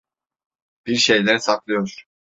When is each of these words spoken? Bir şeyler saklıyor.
Bir 0.85 0.95
şeyler 0.95 1.37
saklıyor. 1.37 2.05